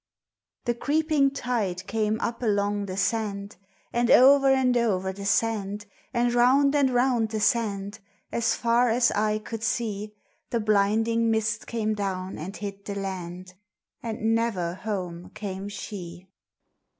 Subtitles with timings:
[0.65, 3.57] The creeping tide came up along the sand,
[3.93, 7.99] And o'er and o'er the sand, And round and round the sand,
[8.31, 10.15] As far as eye could see;
[10.49, 13.53] The blinding mist came down and hid the land:
[14.01, 16.25] And never home came she.